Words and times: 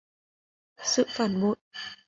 sự 0.83 1.05
phản 1.09 1.41
bội 1.41 1.55